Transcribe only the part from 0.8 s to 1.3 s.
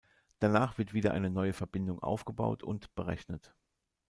wieder eine